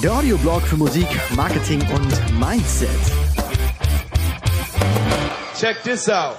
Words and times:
Der 0.00 0.12
Audioblog 0.12 0.62
für 0.62 0.76
Musik, 0.76 1.08
Marketing 1.34 1.80
und 1.90 2.38
Mindset. 2.38 2.88
Check 5.58 5.82
this 5.82 6.08
out. 6.08 6.36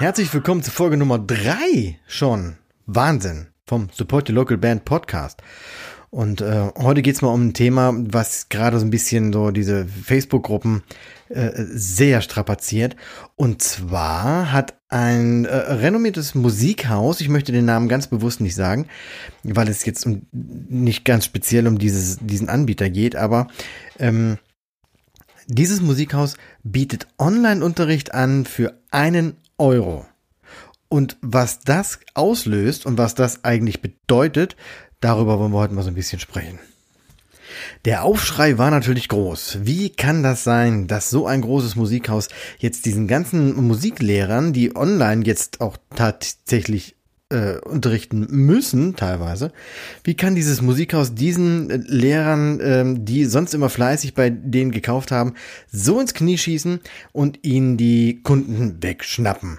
Herzlich 0.00 0.34
willkommen 0.34 0.62
zu 0.62 0.70
Folge 0.70 0.98
Nummer 0.98 1.18
drei 1.18 1.98
schon. 2.06 2.58
Wahnsinn. 2.84 3.46
Vom 3.66 3.88
Support 3.90 4.28
Your 4.28 4.34
Local 4.34 4.58
Band 4.58 4.84
Podcast. 4.84 5.42
Und 6.10 6.42
äh, 6.42 6.72
heute 6.76 7.00
geht's 7.00 7.22
mal 7.22 7.28
um 7.32 7.48
ein 7.48 7.54
Thema, 7.54 7.94
was 7.96 8.50
gerade 8.50 8.78
so 8.78 8.84
ein 8.84 8.90
bisschen 8.90 9.32
so 9.32 9.50
diese 9.50 9.86
Facebook-Gruppen 9.86 10.82
äh, 11.28 11.50
sehr 11.56 12.20
strapaziert. 12.20 12.96
Und 13.34 13.62
zwar 13.62 14.52
hat 14.52 14.78
ein 14.88 15.44
äh, 15.44 15.54
renommiertes 15.56 16.34
Musikhaus, 16.34 17.20
ich 17.20 17.28
möchte 17.28 17.52
den 17.52 17.64
Namen 17.64 17.88
ganz 17.88 18.06
bewusst 18.06 18.40
nicht 18.40 18.54
sagen, 18.54 18.86
weil 19.42 19.68
es 19.68 19.84
jetzt 19.84 20.06
um, 20.06 20.26
nicht 20.32 21.04
ganz 21.04 21.24
speziell 21.24 21.66
um 21.66 21.78
dieses, 21.78 22.18
diesen 22.20 22.48
Anbieter 22.48 22.90
geht, 22.90 23.16
aber 23.16 23.48
ähm, 23.98 24.38
dieses 25.48 25.80
Musikhaus 25.80 26.36
bietet 26.62 27.06
Online-Unterricht 27.18 28.14
an 28.14 28.44
für 28.44 28.80
einen 28.90 29.36
Euro. 29.58 30.06
Und 30.88 31.16
was 31.20 31.60
das 31.60 31.98
auslöst 32.14 32.86
und 32.86 32.98
was 32.98 33.14
das 33.14 33.44
eigentlich 33.44 33.82
bedeutet, 33.82 34.56
darüber 35.00 35.38
wollen 35.38 35.52
wir 35.52 35.58
heute 35.58 35.74
mal 35.74 35.82
so 35.82 35.88
ein 35.88 35.94
bisschen 35.94 36.20
sprechen. 36.20 36.58
Der 37.84 38.04
Aufschrei 38.04 38.58
war 38.58 38.70
natürlich 38.70 39.08
groß. 39.08 39.58
Wie 39.62 39.90
kann 39.90 40.22
das 40.22 40.44
sein, 40.44 40.86
dass 40.86 41.10
so 41.10 41.26
ein 41.26 41.40
großes 41.40 41.76
Musikhaus 41.76 42.28
jetzt 42.58 42.86
diesen 42.86 43.08
ganzen 43.08 43.54
Musiklehrern, 43.54 44.52
die 44.52 44.76
online 44.76 45.24
jetzt 45.24 45.60
auch 45.60 45.76
tatsächlich 45.94 46.96
äh, 47.28 47.58
unterrichten 47.58 48.26
müssen, 48.30 48.94
teilweise, 48.94 49.52
wie 50.04 50.14
kann 50.14 50.36
dieses 50.36 50.62
Musikhaus 50.62 51.14
diesen 51.14 51.70
äh, 51.70 51.76
Lehrern, 51.76 52.60
äh, 52.60 52.84
die 52.98 53.24
sonst 53.24 53.54
immer 53.54 53.68
fleißig 53.68 54.14
bei 54.14 54.30
denen 54.30 54.70
gekauft 54.70 55.10
haben, 55.10 55.34
so 55.70 56.00
ins 56.00 56.14
Knie 56.14 56.38
schießen 56.38 56.80
und 57.12 57.40
ihnen 57.42 57.76
die 57.76 58.20
Kunden 58.22 58.82
wegschnappen? 58.82 59.58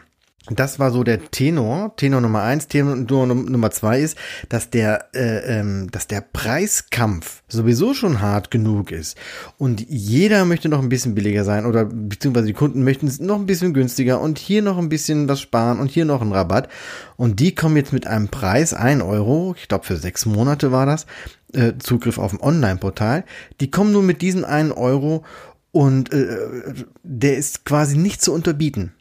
Das 0.50 0.80
war 0.80 0.92
so 0.92 1.04
der 1.04 1.30
Tenor, 1.30 1.96
Tenor 1.98 2.22
Nummer 2.22 2.44
eins. 2.44 2.68
Tenor 2.68 2.96
Nummer 2.96 3.72
zwei 3.72 4.00
ist, 4.00 4.18
dass 4.50 4.70
der, 4.70 5.14
äh, 5.14 5.60
ähm, 5.60 5.90
dass 5.92 6.08
der 6.08 6.22
Preiskampf 6.22 7.44
sowieso 7.50 7.94
schon 7.94 8.22
hart 8.22 8.50
genug 8.52 8.92
ist 8.92 9.18
und 9.58 9.86
jeder 9.90 10.46
möchte 10.46 10.70
noch 10.70 10.82
ein 10.82 10.90
bisschen 10.90 11.16
billiger 11.16 11.44
sein 11.44 11.66
oder 11.66 11.86
beziehungsweise 11.86 12.48
die 12.48 12.54
Kunden 12.54 12.84
möchten 12.84 13.12
noch 13.26 13.36
ein 13.36 13.46
bisschen 13.46 13.74
günstiger 13.74 14.22
und 14.22 14.40
hier 14.40 14.62
noch 14.62 14.78
ein 14.78 14.90
bisschen 14.90 15.28
was 15.28 15.42
sparen 15.42 15.80
und 15.80 15.90
hier 15.90 16.06
noch 16.06 16.22
ein 16.22 16.32
Rabatt 16.32 16.70
und 17.16 17.40
die 17.40 17.54
kommen 17.56 17.76
jetzt 17.76 17.94
mit 17.94 18.08
einem 18.08 18.30
Preis 18.30 18.74
ein 18.74 19.02
Euro, 19.02 19.56
ich 19.58 19.68
glaube 19.68 19.86
für 19.86 19.98
sechs 19.98 20.26
Monate 20.26 20.72
war 20.72 20.86
das, 20.86 21.06
äh, 21.54 21.74
Zugriff 21.80 22.18
auf 22.18 22.34
ein 22.34 22.42
Online-Portal, 22.42 23.26
die 23.60 23.72
kommen 23.72 23.92
nur 23.92 24.04
mit 24.04 24.22
diesen 24.22 24.46
einen 24.46 24.72
Euro 24.72 25.24
und 25.72 26.12
äh, 26.14 26.38
der 27.04 27.38
ist 27.38 27.66
quasi 27.66 27.98
nicht 27.98 28.22
zu 28.22 28.34
unterbieten. 28.34 28.94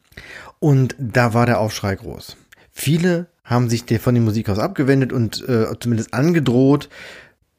Und 0.67 0.97
da 0.99 1.33
war 1.33 1.47
der 1.47 1.61
Aufschrei 1.61 1.95
groß. 1.95 2.37
Viele 2.73 3.29
haben 3.45 3.71
sich 3.71 3.85
von 4.01 4.17
dem 4.17 4.25
Musikhaus 4.25 4.59
abgewendet 4.59 5.13
und 5.13 5.49
äh, 5.49 5.67
zumindest 5.79 6.13
angedroht, 6.13 6.89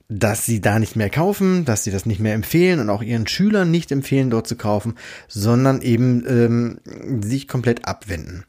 dass 0.10 0.46
sie 0.46 0.60
da 0.60 0.78
nicht 0.78 0.98
mehr 0.98 1.10
kaufen, 1.10 1.64
dass 1.64 1.86
sie 1.86 1.92
das 1.92 2.06
nicht 2.06 2.20
mehr 2.20 2.34
empfehlen 2.34 2.82
und 2.82 2.90
auch 2.90 3.02
ihren 3.02 3.26
Schülern 3.26 3.72
nicht 3.72 3.94
empfehlen, 3.94 4.30
dort 4.30 4.46
zu 4.46 4.58
kaufen, 4.58 4.96
sondern 5.30 5.82
eben 5.82 6.26
ähm, 6.28 7.22
sich 7.24 7.48
komplett 7.48 7.88
abwenden. 7.88 8.44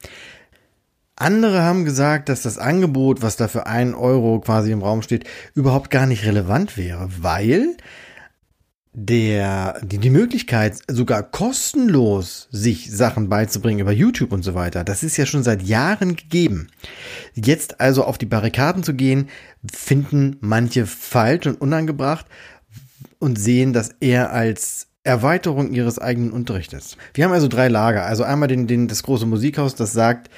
Andere 1.15 1.61
haben 1.61 1.85
gesagt, 1.85 2.27
dass 2.27 2.41
das 2.41 2.57
Angebot, 2.57 3.21
was 3.21 3.37
da 3.37 3.47
für 3.47 3.65
einen 3.65 3.95
Euro 3.95 4.41
quasi 4.41 4.73
im 4.73 4.81
Raum 4.81 5.03
steht, 5.03 5.23
überhaupt 5.55 5.89
gar 5.89 6.05
nicht 6.05 6.25
relevant 6.25 6.75
wäre, 6.75 7.07
weil 7.21 7.77
der, 8.93 9.79
die, 9.83 9.99
die 9.99 10.09
Möglichkeit, 10.09 10.77
sogar 10.87 11.23
kostenlos 11.23 12.47
sich 12.51 12.91
Sachen 12.91 13.29
beizubringen 13.29 13.79
über 13.79 13.91
YouTube 13.91 14.31
und 14.31 14.43
so 14.43 14.55
weiter, 14.55 14.83
das 14.83 15.03
ist 15.03 15.17
ja 15.17 15.25
schon 15.25 15.43
seit 15.43 15.61
Jahren 15.61 16.15
gegeben. 16.15 16.67
Jetzt 17.35 17.79
also 17.79 18.03
auf 18.03 18.17
die 18.17 18.25
Barrikaden 18.25 18.83
zu 18.83 18.93
gehen, 18.93 19.29
finden 19.71 20.37
manche 20.41 20.85
falsch 20.85 21.45
und 21.45 21.61
unangebracht 21.61 22.25
und 23.19 23.37
sehen 23.37 23.73
das 23.73 23.91
eher 23.99 24.31
als 24.31 24.87
Erweiterung 25.03 25.71
ihres 25.71 25.99
eigenen 25.99 26.31
Unterrichtes. 26.31 26.97
Wir 27.13 27.25
haben 27.25 27.31
also 27.31 27.47
drei 27.47 27.67
Lager. 27.67 28.05
Also 28.05 28.23
einmal 28.23 28.47
den, 28.47 28.67
den, 28.67 28.87
das 28.87 29.03
große 29.03 29.25
Musikhaus, 29.25 29.75
das 29.75 29.93
sagt, 29.93 30.29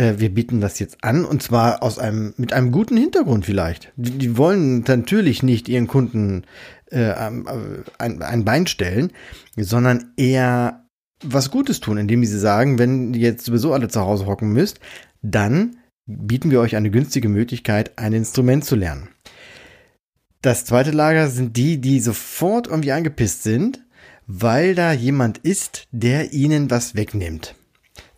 äh, 0.00 0.18
wir 0.18 0.32
bieten 0.32 0.60
das 0.60 0.78
jetzt 0.78 1.04
an 1.04 1.24
und 1.24 1.42
zwar 1.42 1.82
aus 1.82 1.98
einem, 1.98 2.32
mit 2.38 2.52
einem 2.52 2.72
guten 2.72 2.96
Hintergrund 2.96 3.44
vielleicht. 3.44 3.92
Die, 3.96 4.12
die 4.12 4.36
wollen 4.36 4.82
natürlich 4.86 5.42
nicht 5.42 5.68
ihren 5.68 5.86
Kunden 5.86 6.44
äh, 6.90 7.12
ein, 7.12 8.22
ein 8.22 8.44
Bein 8.44 8.66
stellen, 8.66 9.12
sondern 9.56 10.12
eher 10.16 10.86
was 11.22 11.50
Gutes 11.50 11.80
tun, 11.80 11.98
indem 11.98 12.24
sie 12.24 12.38
sagen, 12.38 12.78
wenn 12.78 13.12
ihr 13.12 13.20
jetzt 13.20 13.44
sowieso 13.44 13.74
alle 13.74 13.88
zu 13.88 14.00
Hause 14.00 14.26
hocken 14.26 14.52
müsst, 14.52 14.80
dann 15.20 15.76
bieten 16.06 16.50
wir 16.50 16.60
euch 16.60 16.76
eine 16.76 16.90
günstige 16.90 17.28
Möglichkeit, 17.28 17.98
ein 17.98 18.14
Instrument 18.14 18.64
zu 18.64 18.74
lernen. 18.74 19.08
Das 20.40 20.64
zweite 20.64 20.92
Lager 20.92 21.28
sind 21.28 21.58
die, 21.58 21.78
die 21.78 22.00
sofort 22.00 22.66
irgendwie 22.66 22.92
angepisst 22.92 23.42
sind, 23.42 23.84
weil 24.26 24.74
da 24.74 24.92
jemand 24.92 25.38
ist, 25.38 25.86
der 25.92 26.32
ihnen 26.32 26.70
was 26.70 26.94
wegnimmt. 26.94 27.54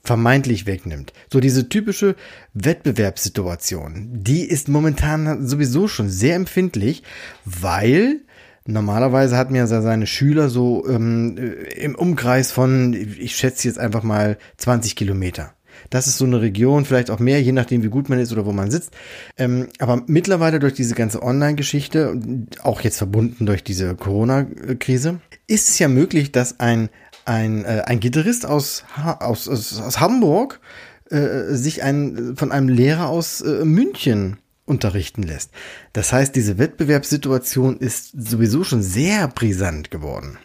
Vermeintlich 0.03 0.67
wegnimmt. 0.67 1.13
So 1.33 1.39
diese 1.41 1.69
typische 1.69 2.17
Wettbewerbssituation. 2.55 4.11
Die 4.13 4.45
ist 4.45 4.69
momentan 4.69 5.47
sowieso 5.47 5.87
schon 5.89 6.09
sehr 6.09 6.35
empfindlich, 6.37 7.03
weil 7.45 8.23
Normalerweise 8.65 9.37
hat 9.37 9.51
mir 9.51 9.67
seine 9.67 10.07
Schüler 10.07 10.49
so 10.49 10.87
ähm, 10.89 11.37
im 11.77 11.97
Umkreis 11.97 12.53
von, 12.53 12.95
ich 12.95 13.35
schätze 13.35 13.67
jetzt 13.67 13.79
einfach 13.79 14.05
mal 14.05 14.39
20 14.59 14.95
Kilometer. 14.95 15.55
Das 15.91 16.07
ist 16.07 16.19
so 16.19 16.25
eine 16.25 16.41
Region, 16.41 16.85
vielleicht 16.85 17.11
auch 17.11 17.19
mehr, 17.19 17.43
je 17.43 17.53
nachdem, 17.53 17.83
wie 17.83 17.89
gut 17.89 18.09
man 18.09 18.21
ist 18.21 18.33
oder 18.33 18.47
wo 18.47 18.53
man 18.53 18.71
sitzt. 18.71 18.93
Ähm, 19.37 19.69
aber 19.79 20.03
mittlerweile 20.07 20.61
durch 20.61 20.75
diese 20.75 20.95
ganze 20.95 21.23
Online-Geschichte, 21.23 22.21
auch 22.63 22.83
jetzt 22.83 22.99
verbunden 22.99 23.47
durch 23.47 23.65
diese 23.65 23.97
Corona-Krise, 23.97 25.21
ist 25.49 25.69
es 25.69 25.79
ja 25.79 25.89
möglich, 25.89 26.31
dass 26.31 26.61
ein, 26.61 26.89
ein, 27.25 27.65
äh, 27.65 27.83
ein 27.87 28.01
Gitarrist 28.01 28.47
aus, 28.47 28.85
aus, 28.97 29.49
aus, 29.49 29.81
aus 29.81 30.01
Hamburg 30.01 30.61
äh, 31.11 31.55
sich 31.55 31.83
ein, 31.83 32.37
von 32.37 32.53
einem 32.53 32.69
Lehrer 32.69 33.09
aus 33.09 33.41
äh, 33.41 33.65
München 33.65 34.39
unterrichten 34.65 35.23
lässt. 35.23 35.51
Das 35.93 36.13
heißt, 36.13 36.35
diese 36.35 36.59
Wettbewerbssituation 36.59 37.79
ist 37.79 38.13
sowieso 38.17 38.65
schon 38.65 38.83
sehr 38.83 39.29
brisant 39.29 39.91
geworden. 39.91 40.39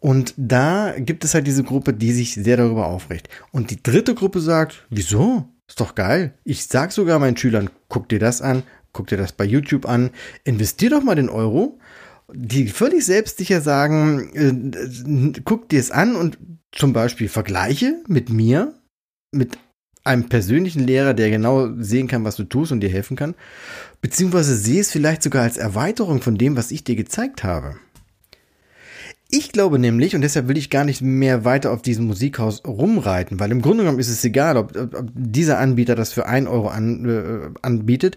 Und 0.00 0.34
da 0.36 0.94
gibt 0.96 1.24
es 1.24 1.34
halt 1.34 1.46
diese 1.46 1.64
Gruppe, 1.64 1.92
die 1.92 2.12
sich 2.12 2.34
sehr 2.34 2.56
darüber 2.56 2.86
aufregt. 2.86 3.28
Und 3.50 3.70
die 3.70 3.82
dritte 3.82 4.14
Gruppe 4.14 4.40
sagt, 4.40 4.86
wieso? 4.90 5.48
Ist 5.66 5.80
doch 5.80 5.94
geil. 5.94 6.34
Ich 6.44 6.66
sag 6.66 6.92
sogar 6.92 7.18
meinen 7.18 7.36
Schülern, 7.36 7.68
guck 7.88 8.08
dir 8.08 8.18
das 8.18 8.40
an, 8.40 8.62
guck 8.92 9.08
dir 9.08 9.18
das 9.18 9.32
bei 9.32 9.44
YouTube 9.44 9.86
an, 9.86 10.10
investier 10.44 10.90
doch 10.90 11.02
mal 11.02 11.14
den 11.14 11.28
Euro. 11.28 11.78
Die 12.32 12.68
völlig 12.68 13.06
selbstsicher 13.06 13.60
sagen, 13.60 15.34
äh, 15.34 15.40
guck 15.44 15.68
dir 15.68 15.80
es 15.80 15.90
an 15.90 16.14
und 16.14 16.38
zum 16.72 16.92
Beispiel 16.92 17.28
vergleiche 17.28 18.02
mit 18.06 18.28
mir, 18.28 18.74
mit 19.32 19.58
einem 20.04 20.28
persönlichen 20.28 20.86
Lehrer, 20.86 21.14
der 21.14 21.30
genau 21.30 21.68
sehen 21.78 22.08
kann, 22.08 22.24
was 22.24 22.36
du 22.36 22.44
tust 22.44 22.72
und 22.72 22.80
dir 22.80 22.90
helfen 22.90 23.16
kann. 23.16 23.34
Beziehungsweise 24.00 24.56
sehe 24.56 24.80
es 24.80 24.90
vielleicht 24.90 25.22
sogar 25.22 25.42
als 25.42 25.56
Erweiterung 25.56 26.22
von 26.22 26.38
dem, 26.38 26.56
was 26.56 26.70
ich 26.70 26.84
dir 26.84 26.96
gezeigt 26.96 27.44
habe. 27.44 27.76
Ich 29.30 29.52
glaube 29.52 29.78
nämlich, 29.78 30.14
und 30.14 30.22
deshalb 30.22 30.48
will 30.48 30.56
ich 30.56 30.70
gar 30.70 30.84
nicht 30.84 31.02
mehr 31.02 31.44
weiter 31.44 31.70
auf 31.70 31.82
diesem 31.82 32.06
Musikhaus 32.06 32.62
rumreiten, 32.66 33.38
weil 33.38 33.50
im 33.52 33.60
Grunde 33.60 33.82
genommen 33.82 33.98
ist 33.98 34.08
es 34.08 34.24
egal, 34.24 34.56
ob, 34.56 34.74
ob 34.74 35.10
dieser 35.14 35.58
Anbieter 35.58 35.94
das 35.94 36.14
für 36.14 36.24
ein 36.24 36.46
Euro 36.46 36.68
an, 36.68 37.04
äh, 37.04 37.50
anbietet 37.60 38.16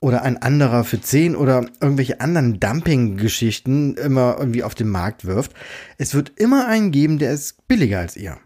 oder 0.00 0.22
ein 0.22 0.36
anderer 0.36 0.82
für 0.82 1.00
zehn 1.00 1.36
oder 1.36 1.64
irgendwelche 1.80 2.20
anderen 2.20 2.58
Dumping-Geschichten 2.58 3.94
immer 3.94 4.34
irgendwie 4.40 4.64
auf 4.64 4.74
den 4.74 4.88
Markt 4.88 5.26
wirft. 5.26 5.52
Es 5.96 6.14
wird 6.14 6.32
immer 6.34 6.66
einen 6.66 6.90
geben, 6.90 7.20
der 7.20 7.32
ist 7.32 7.68
billiger 7.68 8.00
als 8.00 8.16
ihr. 8.16 8.36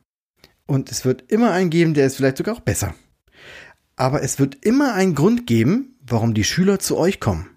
Und 0.66 0.90
es 0.90 1.06
wird 1.06 1.32
immer 1.32 1.52
einen 1.52 1.70
geben, 1.70 1.94
der 1.94 2.06
ist 2.06 2.16
vielleicht 2.16 2.36
sogar 2.36 2.54
auch 2.54 2.60
besser. 2.60 2.94
Aber 3.96 4.22
es 4.22 4.38
wird 4.38 4.66
immer 4.66 4.92
einen 4.92 5.14
Grund 5.14 5.46
geben, 5.46 5.96
warum 6.06 6.34
die 6.34 6.44
Schüler 6.44 6.78
zu 6.78 6.98
euch 6.98 7.20
kommen. 7.20 7.48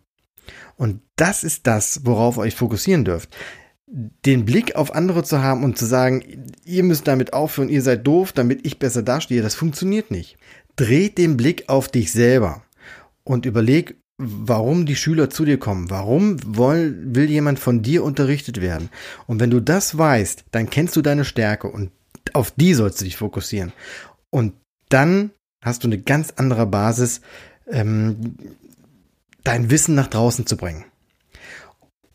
Und 0.78 1.02
das 1.18 1.44
ist 1.44 1.68
das, 1.68 2.06
worauf 2.06 2.38
ihr 2.38 2.42
euch 2.42 2.56
fokussieren 2.56 3.04
dürft. 3.04 3.36
Den 3.98 4.44
Blick 4.44 4.76
auf 4.76 4.94
andere 4.94 5.24
zu 5.24 5.42
haben 5.42 5.64
und 5.64 5.78
zu 5.78 5.86
sagen, 5.86 6.52
ihr 6.66 6.84
müsst 6.84 7.08
damit 7.08 7.32
aufhören, 7.32 7.70
ihr 7.70 7.82
seid 7.82 8.06
doof, 8.06 8.34
damit 8.34 8.66
ich 8.66 8.78
besser 8.78 9.04
dastehe, 9.04 9.42
das 9.42 9.56
funktioniert 9.56 10.12
nicht. 10.12 10.38
Dreht 10.76 11.18
den 11.18 11.38
Blick 11.38 11.70
auf 11.70 11.88
dich 11.88 12.12
selber 12.12 12.64
und 13.24 13.46
überleg, 13.46 13.96
warum 14.18 14.86
die 14.86 14.98
Schüler 14.98 15.30
zu 15.30 15.46
dir 15.46 15.58
kommen. 15.58 15.90
Warum 15.90 16.38
will, 16.58 16.98
will 17.06 17.30
jemand 17.30 17.60
von 17.60 17.82
dir 17.82 18.04
unterrichtet 18.04 18.60
werden? 18.60 18.90
Und 19.28 19.40
wenn 19.40 19.50
du 19.50 19.62
das 19.62 19.98
weißt, 19.98 20.44
dann 20.52 20.70
kennst 20.70 20.98
du 20.98 21.02
deine 21.02 21.24
Stärke 21.24 21.68
und 21.70 21.92
auf 22.34 22.52
die 22.52 22.74
sollst 22.74 23.00
du 23.00 23.06
dich 23.06 23.16
fokussieren. 23.16 23.72
Und 24.30 24.54
dann 24.90 25.32
hast 25.62 25.84
du 25.84 25.88
eine 25.88 26.00
ganz 26.00 26.34
andere 26.36 26.66
Basis, 26.66 27.22
ähm, 27.68 28.36
dein 29.44 29.70
Wissen 29.70 29.96
nach 29.96 30.08
draußen 30.08 30.46
zu 30.46 30.58
bringen. 30.58 30.86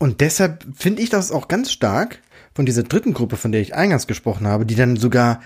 Und 0.01 0.23
deshalb 0.23 0.65
finde 0.75 1.03
ich 1.03 1.11
das 1.11 1.31
auch 1.31 1.47
ganz 1.47 1.71
stark 1.71 2.21
von 2.55 2.65
dieser 2.65 2.83
dritten 2.83 3.13
Gruppe, 3.13 3.37
von 3.37 3.53
der 3.53 3.61
ich 3.61 3.75
eingangs 3.75 4.07
gesprochen 4.07 4.47
habe, 4.47 4.65
die 4.65 4.75
dann 4.75 4.97
sogar 4.97 5.43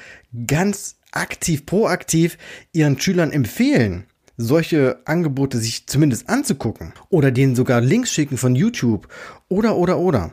ganz 0.46 0.96
aktiv, 1.10 1.66
proaktiv 1.66 2.38
ihren 2.72 2.98
Schülern 2.98 3.32
empfehlen, 3.32 4.04
solche 4.36 5.00
Angebote 5.06 5.58
sich 5.58 5.88
zumindest 5.88 6.28
anzugucken 6.28 6.92
oder 7.10 7.32
denen 7.32 7.56
sogar 7.56 7.80
Links 7.80 8.12
schicken 8.12 8.36
von 8.36 8.54
YouTube 8.54 9.08
oder 9.48 9.76
oder 9.76 9.98
oder 9.98 10.32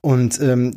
und 0.00 0.40
ähm, 0.40 0.72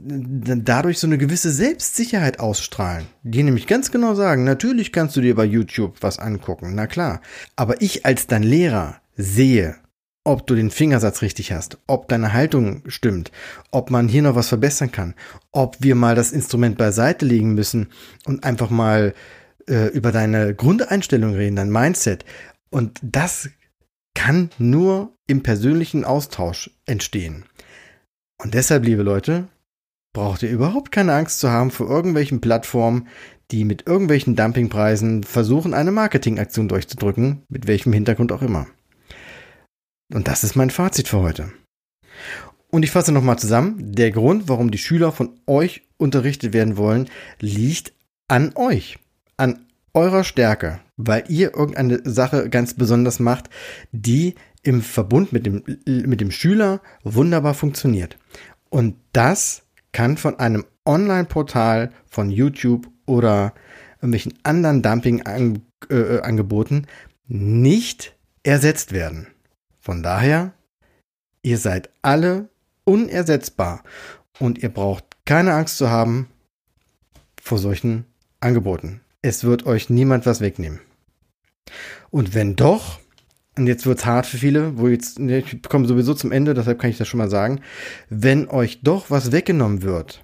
dadurch 0.64 0.98
so 0.98 1.06
eine 1.06 1.20
gewisse 1.20 1.52
Selbstsicherheit 1.52 2.40
ausstrahlen. 2.40 3.06
Die 3.22 3.44
nämlich 3.44 3.68
ganz 3.68 3.92
genau 3.92 4.16
sagen, 4.16 4.44
natürlich 4.44 4.92
kannst 4.92 5.16
du 5.16 5.22
dir 5.22 5.36
bei 5.36 5.46
YouTube 5.46 5.98
was 6.02 6.18
angucken, 6.18 6.74
na 6.74 6.88
klar. 6.88 7.22
Aber 7.56 7.84
ich 7.84 8.08
als 8.08 8.26
dein 8.26 8.42
Lehrer 8.42 8.96
sehe, 9.16 9.76
ob 10.24 10.46
du 10.48 10.56
den 10.56 10.72
Fingersatz 10.72 11.22
richtig 11.22 11.52
hast, 11.52 11.78
ob 11.88 12.08
deine 12.08 12.34
Haltung 12.34 12.84
stimmt, 12.88 13.32
ob 13.72 13.90
man 13.90 14.08
hier 14.08 14.22
noch 14.22 14.36
was 14.36 14.50
verbessern 14.50 14.92
kann, 14.92 15.16
ob 15.52 15.78
wir 15.80 15.96
mal 15.96 16.16
das 16.16 16.32
Instrument 16.32 16.78
beiseite 16.78 17.26
legen 17.26 17.54
müssen 17.54 17.88
und 18.26 18.44
einfach 18.44 18.70
mal 18.70 19.14
äh, 19.68 19.88
über 19.88 20.12
deine 20.12 20.54
Grundeinstellung 20.54 21.34
reden, 21.34 21.56
dein 21.56 21.72
Mindset. 21.72 22.26
Und 22.70 23.00
das 23.02 23.50
kann 24.14 24.50
nur 24.58 25.16
im 25.28 25.44
persönlichen 25.44 26.04
Austausch 26.04 26.72
entstehen. 26.86 27.46
Und 28.42 28.54
deshalb, 28.54 28.86
liebe 28.86 29.04
Leute, 29.04 29.48
braucht 30.14 30.44
ihr 30.44 30.50
überhaupt 30.50 30.92
keine 30.92 31.14
Angst 31.14 31.40
zu 31.40 31.50
haben 31.50 31.72
vor 31.72 31.90
irgendwelchen 31.90 32.42
Plattformen, 32.42 33.08
die 33.52 33.66
mit 33.66 33.88
irgendwelchen 33.88 34.36
Dumpingpreisen 34.36 35.24
versuchen, 35.24 35.74
eine 35.74 35.92
Marketingaktion 35.92 36.68
durchzudrücken, 36.68 37.44
mit 37.50 37.68
welchem 37.68 37.94
Hintergrund 37.94 38.32
auch 38.32 38.42
immer. 38.42 38.68
Und 40.14 40.28
das 40.28 40.44
ist 40.44 40.56
mein 40.56 40.70
Fazit 40.70 41.08
für 41.08 41.20
heute. 41.20 41.52
Und 42.72 42.84
ich 42.84 42.92
fasse 42.92 43.12
nochmal 43.12 43.40
zusammen. 43.40 43.94
Der 43.94 44.12
Grund, 44.12 44.48
warum 44.48 44.70
die 44.72 44.78
Schüler 44.78 45.12
von 45.12 45.40
euch 45.48 45.82
unterrichtet 45.98 46.54
werden 46.54 46.78
wollen, 46.78 47.10
liegt 47.40 47.94
an 48.28 48.52
euch, 48.56 49.00
an 49.38 49.66
eurer 49.94 50.24
Stärke, 50.24 50.80
weil 50.98 51.24
ihr 51.30 51.56
irgendeine 51.56 52.02
Sache 52.04 52.50
ganz 52.50 52.76
besonders 52.76 53.20
macht, 53.20 53.50
die 53.92 54.36
im 54.62 54.82
Verbund 54.82 55.32
mit 55.34 55.46
dem, 55.46 55.64
mit 55.86 56.20
dem 56.22 56.32
Schüler 56.32 56.82
wunderbar 57.04 57.54
funktioniert. 57.54 58.18
Und 58.70 58.96
das 59.14 59.64
kann 59.92 60.18
von 60.18 60.40
einem 60.40 60.66
Online-Portal 60.86 61.92
von 62.08 62.30
YouTube 62.30 62.88
oder 63.06 63.54
irgendwelchen 63.98 64.34
anderen 64.44 64.82
Dumping-Angeboten 64.82 66.88
nicht 67.28 68.16
ersetzt 68.44 68.92
werden. 68.92 69.28
Von 69.90 70.04
daher, 70.04 70.54
ihr 71.42 71.58
seid 71.58 71.90
alle 72.04 72.50
unersetzbar 72.84 73.84
und 74.38 74.60
ihr 74.62 74.70
braucht 74.70 75.04
keine 75.26 75.56
Angst 75.56 75.80
zu 75.80 75.90
haben 75.90 76.28
vor 77.42 77.58
solchen 77.58 78.06
Angeboten. 78.40 79.02
Es 79.24 79.46
wird 79.46 79.66
euch 79.66 79.90
niemand 79.90 80.28
was 80.28 80.42
wegnehmen. 80.42 80.80
Und 82.12 82.36
wenn 82.36 82.56
doch, 82.56 83.00
und 83.58 83.66
jetzt 83.66 83.88
wird's 83.88 84.06
hart 84.06 84.28
für 84.28 84.38
viele, 84.38 84.78
wo 84.78 84.88
jetzt, 84.88 85.18
ne, 85.18 85.40
ich 85.40 85.64
komme 85.64 85.88
sowieso 85.88 86.14
zum 86.14 86.32
Ende, 86.32 86.54
deshalb 86.54 86.78
kann 86.78 86.92
ich 86.92 87.00
das 87.00 87.08
schon 87.08 87.18
mal 87.18 87.32
sagen, 87.32 87.62
wenn 88.10 88.48
euch 88.48 88.82
doch 88.84 89.10
was 89.10 89.32
weggenommen 89.32 89.82
wird, 89.82 90.24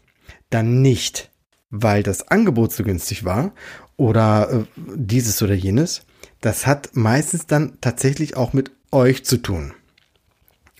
dann 0.51 0.83
nicht, 0.83 1.31
weil 1.71 2.03
das 2.03 2.27
Angebot 2.27 2.71
so 2.71 2.83
günstig 2.83 3.25
war 3.25 3.51
oder 3.97 4.47
äh, 4.51 4.63
dieses 4.75 5.41
oder 5.41 5.55
jenes. 5.55 6.05
Das 6.39 6.67
hat 6.67 6.91
meistens 6.93 7.47
dann 7.47 7.79
tatsächlich 7.81 8.37
auch 8.37 8.53
mit 8.53 8.69
euch 8.95 9.25
zu 9.25 9.37
tun. 9.37 9.73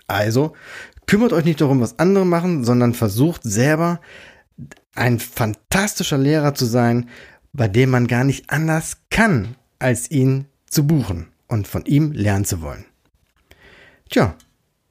Also 0.07 0.53
kümmert 1.06 1.33
euch 1.33 1.45
nicht 1.45 1.62
darum, 1.62 1.81
was 1.81 2.00
andere 2.00 2.25
machen, 2.25 2.63
sondern 2.63 2.94
versucht 2.94 3.41
selber 3.44 4.00
ein 4.95 5.19
fantastischer 5.19 6.17
Lehrer 6.17 6.56
zu 6.56 6.65
sein, 6.65 7.09
bei 7.53 7.67
dem 7.67 7.89
man 7.89 8.07
gar 8.07 8.23
nicht 8.23 8.50
anders 8.50 8.97
kann, 9.09 9.56
als 9.77 10.09
ihn 10.09 10.45
zu 10.67 10.88
buchen 10.88 11.27
und 11.47 11.67
von 11.67 11.85
ihm 11.85 12.12
lernen 12.12 12.45
zu 12.45 12.62
wollen. 12.62 12.85
Tja, 14.09 14.35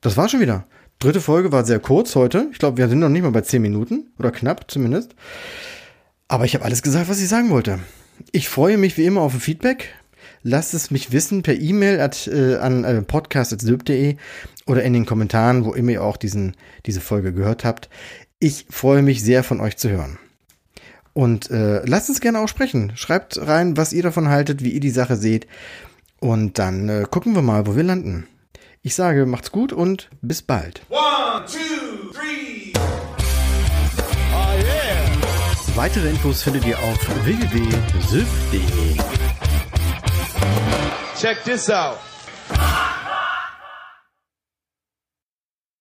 das 0.00 0.16
war 0.16 0.28
schon 0.28 0.40
wieder. 0.40 0.66
Dritte 0.98 1.20
Folge 1.20 1.52
war 1.52 1.64
sehr 1.64 1.80
kurz 1.80 2.14
heute. 2.14 2.48
Ich 2.52 2.58
glaube, 2.58 2.78
wir 2.78 2.88
sind 2.88 3.00
noch 3.00 3.08
nicht 3.08 3.22
mal 3.22 3.30
bei 3.30 3.40
10 3.40 3.60
Minuten 3.60 4.12
oder 4.18 4.30
knapp 4.30 4.70
zumindest. 4.70 5.14
Aber 6.28 6.44
ich 6.44 6.54
habe 6.54 6.64
alles 6.64 6.82
gesagt, 6.82 7.08
was 7.08 7.20
ich 7.20 7.28
sagen 7.28 7.50
wollte. 7.50 7.80
Ich 8.32 8.48
freue 8.48 8.78
mich 8.78 8.96
wie 8.96 9.04
immer 9.04 9.20
auf 9.20 9.34
ein 9.34 9.40
Feedback. 9.40 9.94
Lasst 10.46 10.74
es 10.74 10.90
mich 10.90 11.10
wissen 11.10 11.42
per 11.42 11.54
E-Mail 11.54 11.98
äh, 12.26 12.56
an 12.56 12.84
äh, 12.84 13.00
podcast.sylp.de 13.00 14.16
oder 14.66 14.82
in 14.82 14.92
den 14.92 15.06
Kommentaren, 15.06 15.64
wo 15.64 15.72
immer 15.72 15.92
ihr 15.92 16.04
auch 16.04 16.18
diesen, 16.18 16.54
diese 16.84 17.00
Folge 17.00 17.32
gehört 17.32 17.64
habt. 17.64 17.88
Ich 18.40 18.66
freue 18.68 19.00
mich 19.00 19.22
sehr 19.22 19.42
von 19.42 19.62
euch 19.62 19.78
zu 19.78 19.88
hören. 19.88 20.18
Und 21.14 21.50
äh, 21.50 21.80
lasst 21.86 22.10
uns 22.10 22.20
gerne 22.20 22.40
auch 22.40 22.48
sprechen. 22.48 22.92
Schreibt 22.94 23.40
rein, 23.40 23.78
was 23.78 23.94
ihr 23.94 24.02
davon 24.02 24.28
haltet, 24.28 24.62
wie 24.62 24.72
ihr 24.72 24.80
die 24.80 24.90
Sache 24.90 25.16
seht. 25.16 25.46
Und 26.20 26.58
dann 26.58 26.90
äh, 26.90 27.06
gucken 27.10 27.34
wir 27.34 27.40
mal, 27.40 27.66
wo 27.66 27.74
wir 27.74 27.82
landen. 27.82 28.26
Ich 28.82 28.94
sage, 28.94 29.24
macht's 29.24 29.50
gut 29.50 29.72
und 29.72 30.10
bis 30.20 30.42
bald. 30.42 30.82
One, 30.90 31.46
two, 31.46 32.12
three. 32.12 32.74
Oh 34.30 34.58
yeah. 34.58 35.08
Weitere 35.74 36.10
Infos 36.10 36.42
findet 36.42 36.66
ihr 36.66 36.78
auf 36.78 36.98
www.sylph.de. 37.24 39.23
Check 41.24 41.42
this 41.42 41.70
out. 41.70 42.13